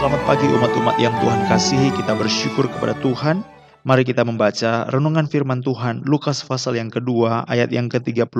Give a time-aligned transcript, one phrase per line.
[0.00, 3.44] Selamat pagi umat-umat yang Tuhan kasihi, kita bersyukur kepada Tuhan.
[3.84, 8.32] Mari kita membaca renungan firman Tuhan Lukas pasal yang kedua ayat yang ke-36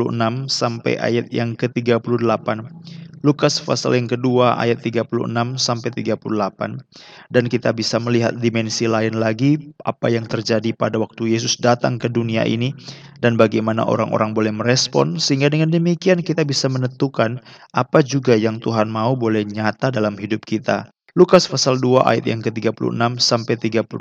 [0.48, 2.64] sampai ayat yang ke-38.
[3.20, 5.04] Lukas pasal yang kedua ayat 36
[5.60, 6.24] sampai 38
[7.28, 12.08] dan kita bisa melihat dimensi lain lagi apa yang terjadi pada waktu Yesus datang ke
[12.08, 12.72] dunia ini
[13.20, 17.44] dan bagaimana orang-orang boleh merespon sehingga dengan demikian kita bisa menentukan
[17.76, 20.88] apa juga yang Tuhan mau boleh nyata dalam hidup kita.
[21.18, 23.98] Lukas pasal 2 ayat yang ke-36 sampai 38.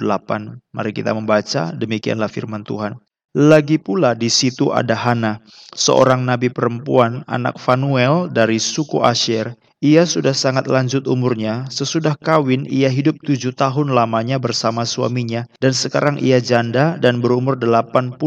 [0.70, 3.02] Mari kita membaca, demikianlah firman Tuhan.
[3.34, 5.41] Lagi pula di situ ada Hana,
[5.73, 9.58] seorang nabi perempuan anak Fanuel dari suku Asher.
[9.79, 15.71] Ia sudah sangat lanjut umurnya, sesudah kawin ia hidup tujuh tahun lamanya bersama suaminya, dan
[15.71, 18.20] sekarang ia janda dan berumur 84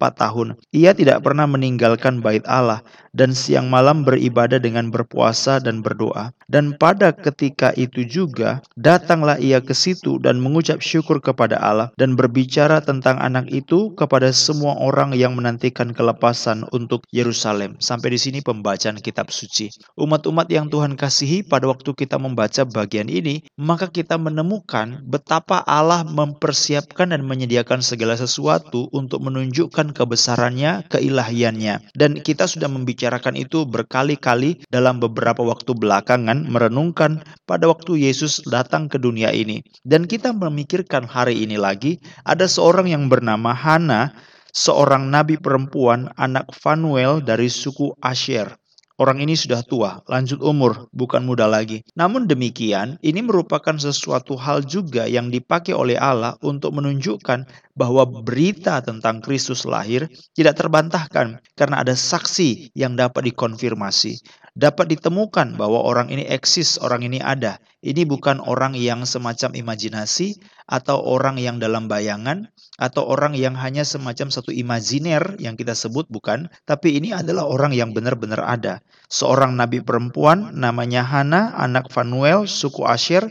[0.00, 0.56] tahun.
[0.72, 2.80] Ia tidak pernah meninggalkan bait Allah,
[3.12, 6.32] dan siang malam beribadah dengan berpuasa dan berdoa.
[6.48, 12.16] Dan pada ketika itu juga, datanglah ia ke situ dan mengucap syukur kepada Allah, dan
[12.16, 17.76] berbicara tentang anak itu kepada semua orang yang menantikan kelepasan untuk Yerusalem.
[17.76, 19.68] Sampai di sini pembacaan kitab suci.
[20.00, 26.02] Umat-umat yang Tuhan kasihi pada waktu kita membaca bagian ini, maka kita menemukan betapa Allah
[26.06, 31.94] mempersiapkan dan menyediakan segala sesuatu untuk menunjukkan kebesarannya, keilahiannya.
[31.94, 38.88] Dan kita sudah membicarakan itu berkali-kali dalam beberapa waktu belakangan merenungkan pada waktu Yesus datang
[38.88, 39.60] ke dunia ini.
[39.84, 44.14] Dan kita memikirkan hari ini lagi ada seorang yang bernama Hana,
[44.54, 48.54] seorang nabi perempuan anak Fanuel dari suku Asher.
[48.94, 51.82] Orang ini sudah tua, lanjut umur, bukan muda lagi.
[51.98, 57.42] Namun demikian, ini merupakan sesuatu hal juga yang dipakai oleh Allah untuk menunjukkan
[57.74, 60.06] bahwa berita tentang Kristus lahir
[60.38, 64.22] tidak terbantahkan karena ada saksi yang dapat dikonfirmasi.
[64.54, 67.58] Dapat ditemukan bahwa orang ini eksis, orang ini ada.
[67.82, 70.38] Ini bukan orang yang semacam imajinasi
[70.70, 72.46] atau orang yang dalam bayangan
[72.78, 77.74] atau orang yang hanya semacam satu imajiner yang kita sebut bukan, tapi ini adalah orang
[77.74, 78.78] yang benar-benar ada.
[79.10, 83.26] Seorang nabi perempuan namanya Hana, anak Fanuel, suku Asher,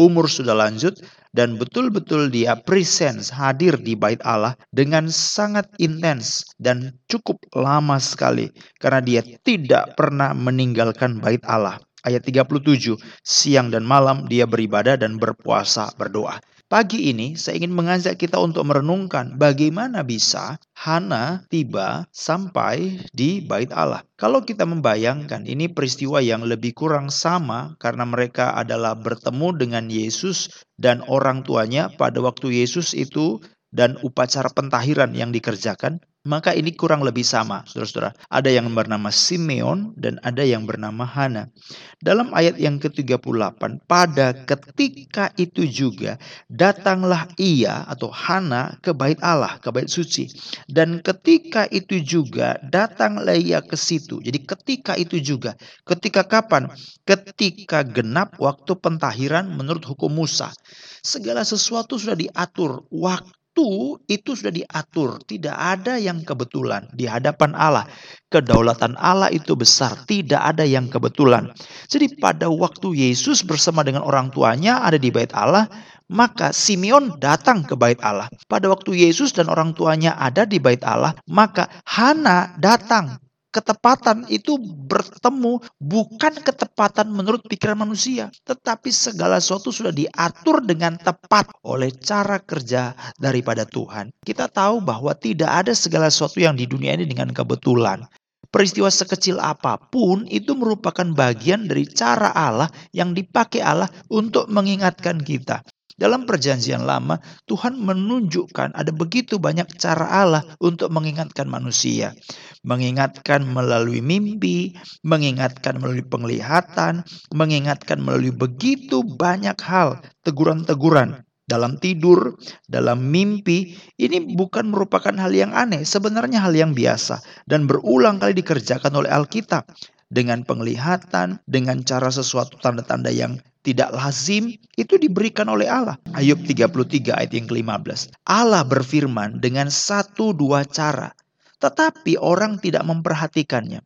[0.00, 0.96] umur sudah lanjut
[1.32, 8.52] dan betul-betul dia presence hadir di bait Allah dengan sangat intens dan cukup lama sekali
[8.78, 11.80] karena dia tidak pernah meninggalkan bait Allah.
[12.02, 16.42] Ayat 37, siang dan malam dia beribadah dan berpuasa berdoa.
[16.72, 23.68] Pagi ini saya ingin mengajak kita untuk merenungkan bagaimana bisa Hana tiba sampai di bait
[23.76, 24.00] Allah.
[24.16, 30.48] Kalau kita membayangkan ini peristiwa yang lebih kurang sama karena mereka adalah bertemu dengan Yesus
[30.80, 37.02] dan orang tuanya pada waktu Yesus itu dan upacara pentahiran yang dikerjakan maka ini kurang
[37.02, 38.14] lebih sama, saudara-saudara.
[38.30, 41.50] Ada yang bernama Simeon dan ada yang bernama Hana.
[41.98, 43.58] Dalam ayat yang ke-38,
[43.90, 50.30] pada ketika itu juga datanglah ia atau Hana ke bait Allah, ke bait suci.
[50.70, 54.22] Dan ketika itu juga datanglah ia ke situ.
[54.22, 56.70] Jadi ketika itu juga, ketika kapan?
[57.02, 60.54] Ketika genap waktu pentahiran menurut hukum Musa.
[61.02, 67.52] Segala sesuatu sudah diatur, waktu waktu itu sudah diatur, tidak ada yang kebetulan di hadapan
[67.52, 67.84] Allah.
[68.32, 71.52] Kedaulatan Allah itu besar, tidak ada yang kebetulan.
[71.84, 75.68] Jadi pada waktu Yesus bersama dengan orang tuanya ada di bait Allah,
[76.08, 78.32] maka Simeon datang ke bait Allah.
[78.48, 83.20] Pada waktu Yesus dan orang tuanya ada di bait Allah, maka Hana datang
[83.52, 84.56] ketepatan itu
[84.88, 92.40] bertemu bukan ketepatan menurut pikiran manusia, tetapi segala sesuatu sudah diatur dengan tepat oleh cara
[92.40, 94.10] kerja daripada Tuhan.
[94.24, 98.08] Kita tahu bahwa tidak ada segala sesuatu yang di dunia ini dengan kebetulan.
[98.52, 105.24] Peristiwa sekecil apa pun itu merupakan bagian dari cara Allah yang dipakai Allah untuk mengingatkan
[105.24, 105.64] kita.
[106.00, 112.16] Dalam perjanjian lama, Tuhan menunjukkan ada begitu banyak cara Allah untuk mengingatkan manusia.
[112.64, 114.72] Mengingatkan melalui mimpi,
[115.04, 124.72] mengingatkan melalui penglihatan, mengingatkan melalui begitu banyak hal, teguran-teguran dalam tidur, dalam mimpi, ini bukan
[124.72, 129.68] merupakan hal yang aneh, sebenarnya hal yang biasa dan berulang kali dikerjakan oleh Alkitab
[130.08, 135.96] dengan penglihatan, dengan cara sesuatu tanda-tanda yang tidak lazim itu diberikan oleh Allah.
[136.18, 138.14] Ayub 33 ayat yang ke-15.
[138.26, 141.14] Allah berfirman dengan satu dua cara,
[141.62, 143.80] tetapi orang tidak memperhatikannya.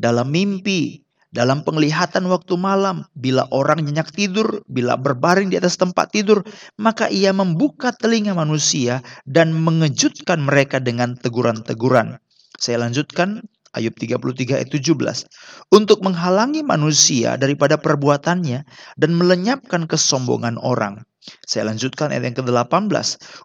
[0.00, 6.12] Dalam mimpi, dalam penglihatan waktu malam, bila orang nyenyak tidur, bila berbaring di atas tempat
[6.12, 6.44] tidur,
[6.76, 12.20] maka ia membuka telinga manusia dan mengejutkan mereka dengan teguran-teguran.
[12.60, 15.72] Saya lanjutkan Ayub 33 ayat 17.
[15.72, 18.68] Untuk menghalangi manusia daripada perbuatannya
[19.00, 21.08] dan melenyapkan kesombongan orang.
[21.46, 22.92] Saya lanjutkan ayat yang ke-18.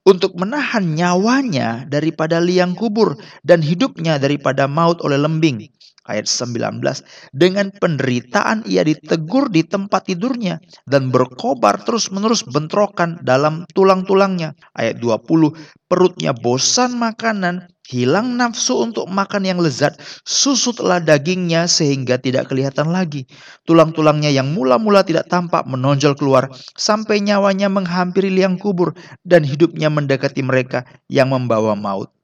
[0.03, 3.15] Untuk menahan nyawanya daripada liang kubur
[3.45, 5.76] dan hidupnya daripada maut oleh lembing
[6.07, 6.81] ayat 19
[7.35, 15.53] dengan penderitaan ia ditegur di tempat tidurnya dan berkobar terus-menerus bentrokan dalam tulang-tulangnya ayat 20
[15.87, 19.95] perutnya bosan makanan hilang nafsu untuk makan yang lezat,
[20.27, 23.23] susutlah dagingnya sehingga tidak kelihatan lagi.
[23.63, 28.91] Tulang-tulangnya yang mula-mula tidak tampak menonjol keluar, sampai nyawanya menghampiri liang kubur,
[29.23, 32.16] dan hidupnya mendekati mereka yang membawa maut.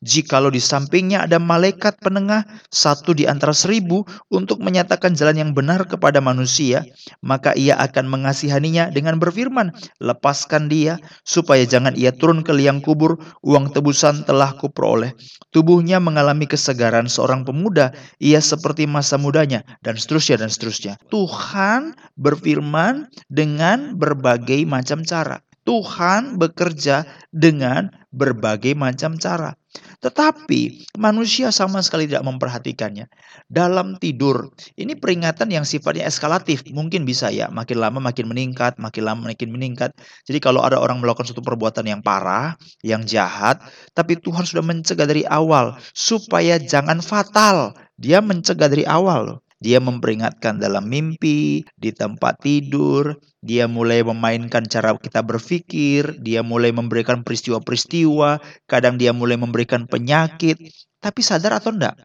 [0.00, 5.84] Jikalau di sampingnya ada malaikat penengah, satu di antara seribu, untuk menyatakan jalan yang benar
[5.84, 6.86] kepada manusia,
[7.20, 9.70] maka ia akan mengasihaninya dengan berfirman,
[10.00, 15.12] Lepaskan dia, supaya jangan ia turun ke liang kubur, uang tebusan telah kuperoleh.
[15.52, 20.94] Tubuhnya mengalami kesegaran seorang pemuda, ia seperti masa mudanya, dan seterusnya, dan seterusnya.
[21.12, 25.44] Tuhan berfirman dengan berbagai macam cara.
[25.68, 29.54] Tuhan bekerja dengan berbagai macam cara.
[30.02, 33.06] Tetapi manusia sama sekali tidak memperhatikannya.
[33.46, 36.66] Dalam tidur, ini peringatan yang sifatnya eskalatif.
[36.66, 39.94] Mungkin bisa ya, makin lama makin meningkat, makin lama makin meningkat.
[40.26, 43.62] Jadi kalau ada orang melakukan suatu perbuatan yang parah, yang jahat,
[43.94, 47.78] tapi Tuhan sudah mencegah dari awal supaya jangan fatal.
[47.94, 49.38] Dia mencegah dari awal.
[49.60, 56.72] Dia memperingatkan dalam mimpi, di tempat tidur, dia mulai memainkan cara kita berpikir, dia mulai
[56.72, 60.56] memberikan peristiwa-peristiwa, kadang dia mulai memberikan penyakit,
[61.00, 61.96] tapi sadar atau enggak?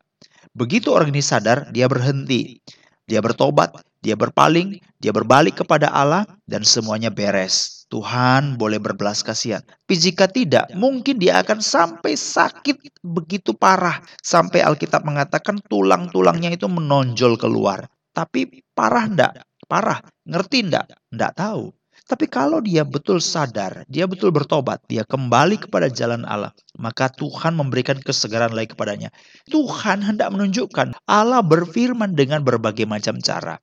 [0.56, 2.64] Begitu orang ini sadar, dia berhenti.
[3.08, 7.75] Dia bertobat, dia berpaling, dia berbalik kepada Allah, dan semuanya beres.
[7.86, 9.62] Tuhan boleh berbelas kasihan.
[9.62, 14.02] Tapi jika tidak, mungkin dia akan sampai sakit begitu parah.
[14.26, 17.86] Sampai Alkitab mengatakan tulang-tulangnya itu menonjol keluar.
[18.10, 19.34] Tapi parah enggak?
[19.70, 20.02] Parah.
[20.26, 20.86] Ngerti enggak?
[21.14, 21.70] Enggak tahu.
[22.06, 27.58] Tapi kalau dia betul sadar, dia betul bertobat, dia kembali kepada jalan Allah, maka Tuhan
[27.58, 29.10] memberikan kesegaran lagi kepadanya.
[29.50, 33.58] Tuhan hendak menunjukkan Allah berfirman dengan berbagai macam cara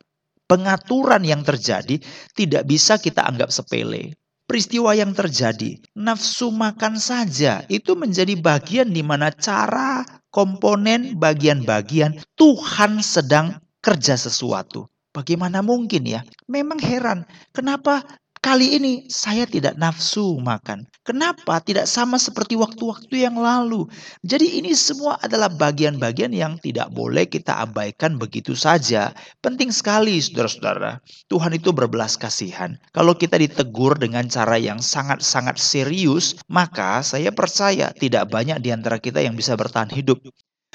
[0.53, 1.97] pengaturan yang terjadi
[2.37, 4.13] tidak bisa kita anggap sepele.
[4.45, 13.01] Peristiwa yang terjadi, nafsu makan saja itu menjadi bagian di mana cara, komponen, bagian-bagian Tuhan
[13.01, 14.93] sedang kerja sesuatu.
[15.17, 16.21] Bagaimana mungkin ya?
[16.53, 17.25] Memang heran,
[17.57, 18.05] kenapa
[18.43, 20.83] Kali ini saya tidak nafsu makan.
[21.07, 21.63] Kenapa?
[21.63, 23.87] Tidak sama seperti waktu-waktu yang lalu.
[24.27, 29.15] Jadi ini semua adalah bagian-bagian yang tidak boleh kita abaikan begitu saja.
[29.39, 30.99] Penting sekali saudara-saudara.
[31.31, 32.75] Tuhan itu berbelas kasihan.
[32.91, 38.99] Kalau kita ditegur dengan cara yang sangat-sangat serius, maka saya percaya tidak banyak di antara
[38.99, 40.19] kita yang bisa bertahan hidup.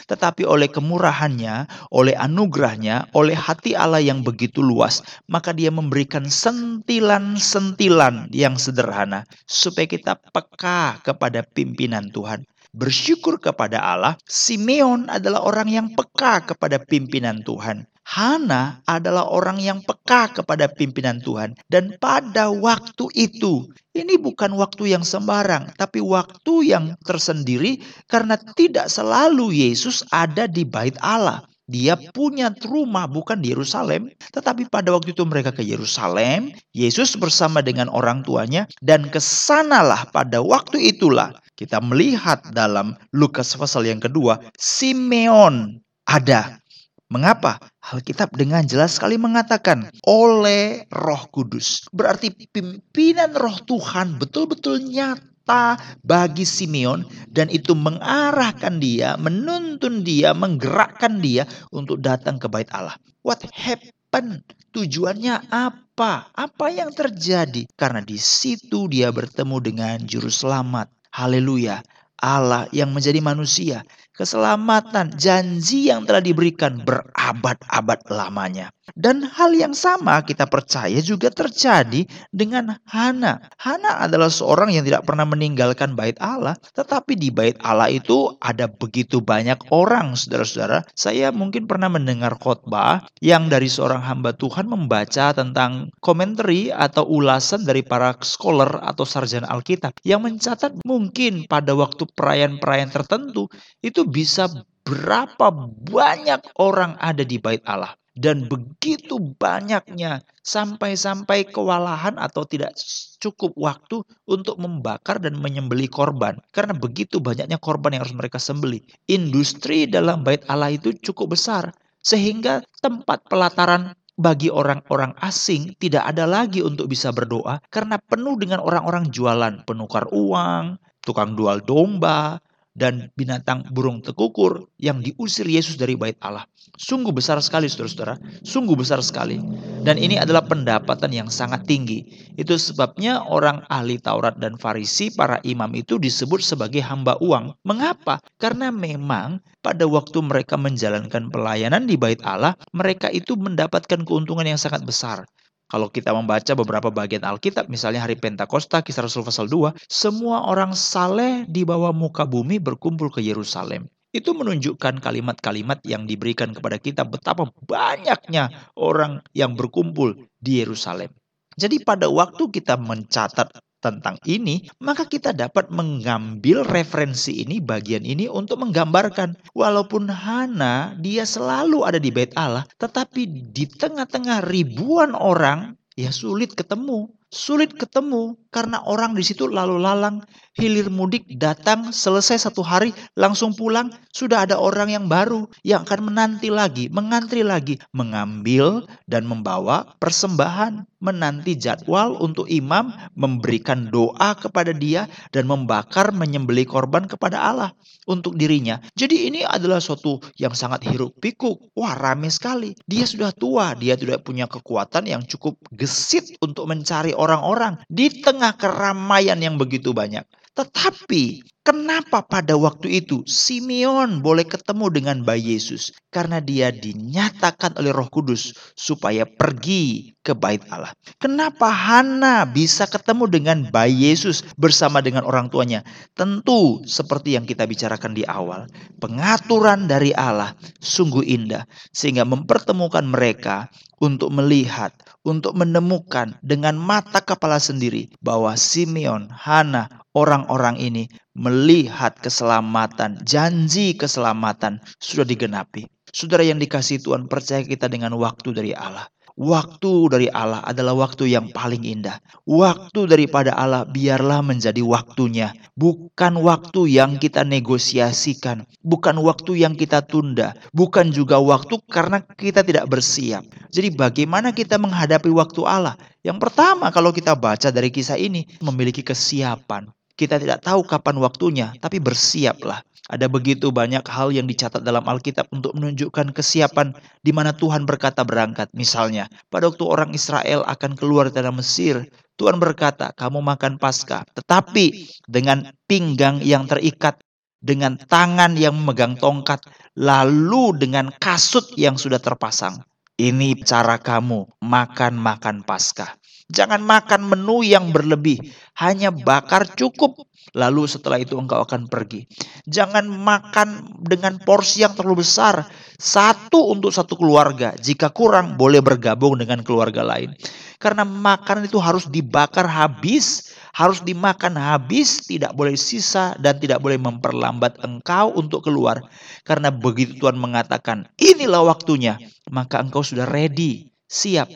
[0.07, 8.31] Tetapi oleh kemurahannya, oleh anugerahnya, oleh hati Allah yang begitu luas, maka dia memberikan sentilan-sentilan
[8.31, 12.47] yang sederhana supaya kita peka kepada pimpinan Tuhan.
[12.71, 17.87] Bersyukur kepada Allah, Simeon adalah orang yang peka kepada pimpinan Tuhan.
[18.07, 21.59] Hana adalah orang yang peka kepada pimpinan Tuhan.
[21.67, 28.87] Dan pada waktu itu, ini bukan waktu yang sembarang, tapi waktu yang tersendiri karena tidak
[28.87, 31.43] selalu Yesus ada di bait Allah.
[31.67, 37.59] Dia punya rumah bukan di Yerusalem, tetapi pada waktu itu mereka ke Yerusalem, Yesus bersama
[37.59, 43.99] dengan orang tuanya dan ke sanalah pada waktu itulah kita melihat dalam Lukas pasal yang
[43.99, 46.63] kedua, Simeon ada
[47.07, 47.55] Mengapa?
[47.79, 51.87] Alkitab dengan jelas sekali mengatakan oleh Roh Kudus.
[51.95, 61.23] Berarti pimpinan Roh Tuhan betul-betul nyata bagi Simeon dan itu mengarahkan dia, menuntun dia, menggerakkan
[61.23, 62.99] dia untuk datang ke bait Allah.
[63.23, 64.43] What happened?
[64.75, 66.27] Tujuannya apa?
[66.35, 67.71] Apa yang terjadi?
[67.79, 70.91] Karena di situ dia bertemu dengan juru selamat.
[71.15, 71.79] Haleluya.
[72.17, 73.85] Allah yang menjadi manusia
[74.17, 78.73] keselamatan, janji yang telah diberikan berabad-abad lamanya.
[78.95, 83.43] Dan hal yang sama kita percaya juga terjadi dengan Hana.
[83.59, 88.71] Hana adalah seorang yang tidak pernah meninggalkan bait Allah, tetapi di bait Allah itu ada
[88.71, 90.87] begitu banyak orang, saudara-saudara.
[90.95, 97.67] Saya mungkin pernah mendengar khotbah yang dari seorang hamba Tuhan membaca tentang komentari atau ulasan
[97.67, 103.51] dari para scholar atau sarjana Alkitab yang mencatat mungkin pada waktu perayaan-perayaan tertentu
[103.83, 104.47] itu bisa
[104.87, 105.51] berapa
[105.91, 107.91] banyak orang ada di bait Allah.
[108.17, 112.73] Dan begitu banyaknya sampai-sampai kewalahan atau tidak
[113.21, 118.81] cukup waktu untuk membakar dan menyembeli korban karena begitu banyaknya korban yang harus mereka sembeli.
[119.05, 121.69] Industri dalam bait Allah itu cukup besar
[122.01, 128.65] sehingga tempat pelataran bagi orang-orang asing tidak ada lagi untuk bisa berdoa karena penuh dengan
[128.65, 132.41] orang-orang jualan, penukar uang, tukang jual domba,
[132.77, 136.45] dan binatang burung tekukur yang diusir Yesus dari bait Allah.
[136.77, 139.41] Sungguh besar sekali saudara-saudara, sungguh besar sekali.
[139.81, 142.05] Dan ini adalah pendapatan yang sangat tinggi.
[142.37, 147.57] Itu sebabnya orang ahli Taurat dan Farisi, para imam itu disebut sebagai hamba uang.
[147.65, 148.21] Mengapa?
[148.37, 154.61] Karena memang pada waktu mereka menjalankan pelayanan di bait Allah, mereka itu mendapatkan keuntungan yang
[154.61, 155.25] sangat besar.
[155.67, 160.71] Kalau kita membaca beberapa bagian Alkitab, misalnya hari Pentakosta, kisah Rasul pasal 2, semua orang
[160.71, 163.91] saleh di bawah muka bumi berkumpul ke Yerusalem.
[164.15, 171.11] Itu menunjukkan kalimat-kalimat yang diberikan kepada kita betapa banyaknya orang yang berkumpul di Yerusalem.
[171.57, 178.25] Jadi pada waktu kita mencatat tentang ini, maka kita dapat mengambil referensi ini, bagian ini
[178.29, 179.37] untuk menggambarkan.
[179.53, 186.53] Walaupun Hana, dia selalu ada di bait Allah, tetapi di tengah-tengah ribuan orang, ya sulit
[186.57, 187.09] ketemu.
[187.27, 190.25] Sulit ketemu karena orang di situ lalu lalang,
[190.57, 196.09] hilir mudik datang selesai satu hari langsung pulang, sudah ada orang yang baru yang akan
[196.09, 204.73] menanti lagi, mengantri lagi, mengambil dan membawa persembahan, menanti jadwal untuk imam memberikan doa kepada
[204.73, 207.69] dia dan membakar menyembeli korban kepada Allah
[208.09, 208.79] untuk dirinya.
[208.95, 211.75] Jadi ini adalah suatu yang sangat hiruk pikuk.
[211.77, 212.73] Wah, rame sekali.
[212.87, 218.46] Dia sudah tua, dia tidak punya kekuatan yang cukup gesit untuk mencari orang-orang di tengah
[218.55, 220.23] keramaian yang begitu banyak.
[220.57, 225.93] Tetapi kenapa pada waktu itu Simeon boleh ketemu dengan bayi Yesus?
[226.09, 230.97] Karena dia dinyatakan oleh Roh Kudus supaya pergi ke bait Allah.
[231.21, 235.85] Kenapa Hana bisa ketemu dengan bayi Yesus bersama dengan orang tuanya?
[236.17, 238.65] Tentu seperti yang kita bicarakan di awal,
[238.97, 243.69] pengaturan dari Allah sungguh indah sehingga mempertemukan mereka
[244.01, 244.93] untuk melihat,
[245.27, 254.79] untuk menemukan dengan mata kepala sendiri bahwa Simeon, Hana, orang-orang ini melihat keselamatan, janji keselamatan
[255.03, 255.85] sudah digenapi.
[256.15, 259.11] Saudara yang dikasih Tuhan, percaya kita dengan waktu dari Allah.
[259.37, 262.17] Waktu dari Allah adalah waktu yang paling indah.
[262.49, 265.53] Waktu daripada Allah biarlah menjadi waktunya.
[265.77, 268.65] Bukan waktu yang kita negosiasikan.
[268.81, 270.57] Bukan waktu yang kita tunda.
[270.73, 273.45] Bukan juga waktu karena kita tidak bersiap.
[273.69, 275.93] Jadi bagaimana kita menghadapi waktu Allah?
[276.25, 278.49] Yang pertama kalau kita baca dari kisah ini.
[278.57, 279.93] Memiliki kesiapan.
[280.17, 282.81] Kita tidak tahu kapan waktunya, tapi bersiaplah.
[283.07, 288.25] Ada begitu banyak hal yang dicatat dalam Alkitab untuk menunjukkan kesiapan di mana Tuhan berkata
[288.25, 288.67] berangkat.
[288.73, 292.03] Misalnya, pada waktu orang Israel akan keluar dari Mesir,
[292.35, 294.25] Tuhan berkata, kamu makan pasca.
[294.33, 297.21] Tetapi dengan pinggang yang terikat,
[297.61, 299.63] dengan tangan yang memegang tongkat,
[299.95, 302.81] lalu dengan kasut yang sudah terpasang.
[303.17, 306.16] Ini cara kamu makan-makan pasca.
[306.47, 308.39] Jangan makan menu yang berlebih,
[308.79, 310.15] hanya bakar cukup.
[310.55, 312.23] Lalu setelah itu engkau akan pergi.
[312.63, 315.67] Jangan makan dengan porsi yang terlalu besar.
[315.99, 317.75] Satu untuk satu keluarga.
[317.75, 320.31] Jika kurang, boleh bergabung dengan keluarga lain.
[320.79, 326.95] Karena makanan itu harus dibakar habis, harus dimakan habis, tidak boleh sisa dan tidak boleh
[326.95, 329.03] memperlambat engkau untuk keluar.
[329.43, 332.15] Karena begitu Tuhan mengatakan, inilah waktunya,
[332.47, 334.47] maka engkau sudah ready siap.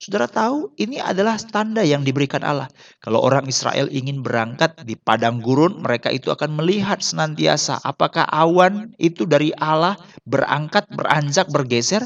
[0.00, 2.72] Saudara tahu ini adalah tanda yang diberikan Allah.
[3.04, 8.96] Kalau orang Israel ingin berangkat di padang gurun, mereka itu akan melihat senantiasa apakah awan
[8.96, 12.00] itu dari Allah berangkat, beranjak, bergeser.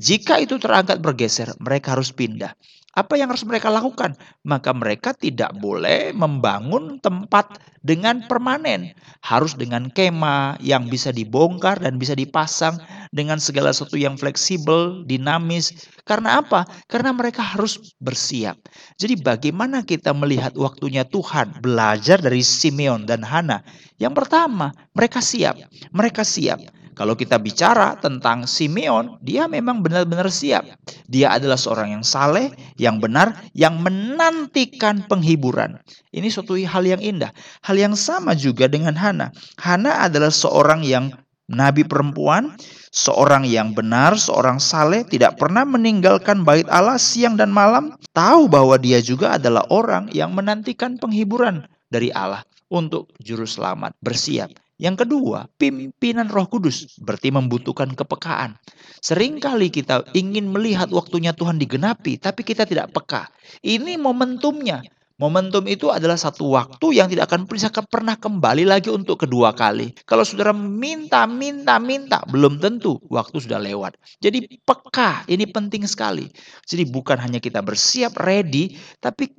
[0.00, 2.56] Jika itu terangkat bergeser, mereka harus pindah.
[2.96, 4.16] Apa yang harus mereka lakukan?
[4.48, 8.96] Maka mereka tidak boleh membangun tempat dengan permanen.
[9.20, 12.80] Harus dengan kema yang bisa dibongkar dan bisa dipasang
[13.12, 15.88] dengan segala sesuatu yang fleksibel, dinamis.
[16.08, 16.64] Karena apa?
[16.88, 18.56] Karena mereka harus bersiap.
[18.96, 23.60] Jadi bagaimana kita melihat waktunya Tuhan belajar dari Simeon dan Hana?
[24.00, 25.60] Yang pertama, mereka siap.
[25.92, 26.77] Mereka siap.
[26.98, 30.66] Kalau kita bicara tentang Simeon, dia memang benar-benar siap.
[31.06, 35.78] Dia adalah seorang yang saleh, yang benar, yang menantikan penghiburan.
[36.10, 37.30] Ini suatu hal yang indah.
[37.62, 39.30] Hal yang sama juga dengan Hana.
[39.62, 41.14] Hana adalah seorang yang
[41.46, 42.58] nabi perempuan,
[42.90, 48.74] seorang yang benar, seorang saleh, tidak pernah meninggalkan bait Allah siang dan malam, tahu bahwa
[48.74, 54.50] dia juga adalah orang yang menantikan penghiburan dari Allah untuk juru selamat, bersiap.
[54.78, 58.54] Yang kedua, pimpinan Roh Kudus berarti membutuhkan kepekaan.
[59.02, 63.26] Seringkali kita ingin melihat waktunya Tuhan digenapi, tapi kita tidak peka.
[63.66, 64.86] Ini momentumnya.
[65.18, 69.90] Momentum itu adalah satu waktu yang tidak akan bisa pernah kembali lagi untuk kedua kali.
[70.06, 73.98] Kalau saudara minta, minta, minta, belum tentu waktu sudah lewat.
[74.22, 76.30] Jadi peka, ini penting sekali.
[76.62, 79.34] Jadi bukan hanya kita bersiap, ready, tapi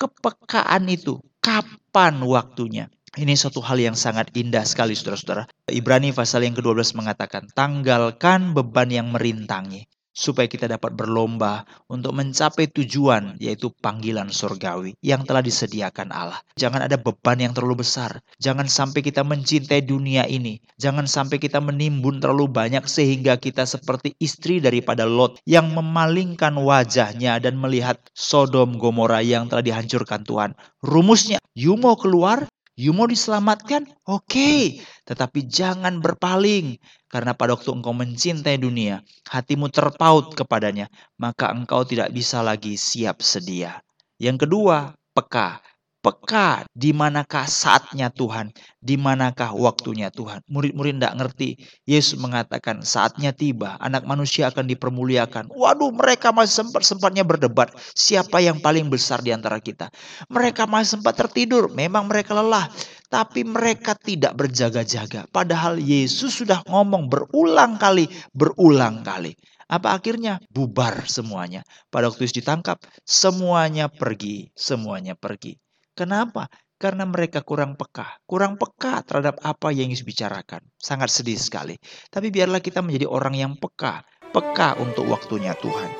[0.00, 1.20] kepekaan itu.
[1.44, 2.88] Kapan waktunya?
[3.18, 5.50] Ini suatu hal yang sangat indah sekali saudara-saudara.
[5.66, 12.66] Ibrani pasal yang ke-12 mengatakan, tanggalkan beban yang merintangi supaya kita dapat berlomba untuk mencapai
[12.74, 16.42] tujuan yaitu panggilan surgawi yang telah disediakan Allah.
[16.58, 18.18] Jangan ada beban yang terlalu besar.
[18.42, 20.58] Jangan sampai kita mencintai dunia ini.
[20.78, 27.38] Jangan sampai kita menimbun terlalu banyak sehingga kita seperti istri daripada Lot yang memalingkan wajahnya
[27.38, 30.54] dan melihat Sodom Gomora yang telah dihancurkan Tuhan.
[30.82, 32.46] Rumusnya, you mau keluar,
[32.78, 33.90] You mau diselamatkan?
[34.06, 34.62] Oke, okay.
[35.02, 36.78] tetapi jangan berpaling.
[37.10, 40.86] Karena pada waktu engkau mencintai dunia, hatimu terpaut kepadanya,
[41.18, 43.82] maka engkau tidak bisa lagi siap sedia.
[44.22, 45.58] Yang kedua, peka
[45.98, 50.46] peka di manakah saatnya Tuhan, di manakah waktunya Tuhan.
[50.46, 51.50] Murid-murid tidak ngerti.
[51.84, 55.50] Yesus mengatakan saatnya tiba, anak manusia akan dipermuliakan.
[55.50, 59.90] Waduh, mereka masih sempat-sempatnya berdebat siapa yang paling besar di antara kita.
[60.30, 62.70] Mereka masih sempat tertidur, memang mereka lelah.
[63.08, 65.24] Tapi mereka tidak berjaga-jaga.
[65.32, 68.04] Padahal Yesus sudah ngomong berulang kali,
[68.36, 69.32] berulang kali.
[69.68, 70.40] Apa akhirnya?
[70.48, 71.60] Bubar semuanya.
[71.92, 75.60] Pada waktu Yesus ditangkap, semuanya pergi, semuanya pergi.
[75.98, 76.46] Kenapa?
[76.78, 80.62] Karena mereka kurang peka, kurang peka terhadap apa yang Yesus bicarakan.
[80.78, 81.74] Sangat sedih sekali.
[82.06, 85.90] Tapi biarlah kita menjadi orang yang peka, peka untuk waktunya Tuhan.